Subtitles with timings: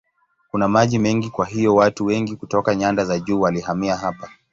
[0.51, 4.29] Kuna maji mengi kwa hiyo watu wengi kutoka nyanda za juu walihamia hapa.